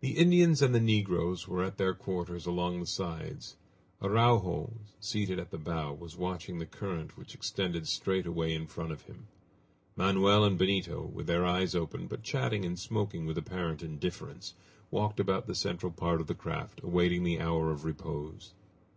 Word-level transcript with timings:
The 0.00 0.16
Indians 0.18 0.60
and 0.62 0.74
the 0.74 0.80
negroes 0.80 1.46
were 1.46 1.62
at 1.62 1.78
their 1.78 1.94
quarters 1.94 2.44
along 2.44 2.80
the 2.80 2.86
sides. 2.86 3.54
Araujo, 4.02 4.72
seated 4.98 5.38
at 5.38 5.52
the 5.52 5.58
bow, 5.58 5.92
was 5.92 6.16
watching 6.16 6.58
the 6.58 6.66
current 6.66 7.16
which 7.16 7.32
extended 7.32 7.86
straight 7.86 8.26
away 8.26 8.52
in 8.52 8.66
front 8.66 8.90
of 8.90 9.02
him. 9.02 9.28
Manoel 9.94 10.42
and 10.42 10.58
Benito, 10.58 11.02
with 11.02 11.28
their 11.28 11.46
eyes 11.46 11.76
open, 11.76 12.08
but 12.08 12.24
chatting 12.24 12.64
and 12.64 12.76
smoking 12.76 13.24
with 13.24 13.38
apparent 13.38 13.80
indifference, 13.80 14.54
walked 14.90 15.20
about 15.20 15.46
the 15.46 15.54
central 15.54 15.92
part 15.92 16.20
of 16.20 16.26
the 16.26 16.34
craft 16.34 16.80
awaiting 16.82 17.22
the 17.22 17.40
hour 17.40 17.70
of 17.70 17.84
repose. 17.84 18.54